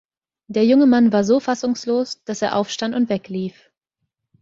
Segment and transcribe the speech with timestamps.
[0.47, 3.69] Der junge Mann war so fassungslos, dass er aufstand und weglief.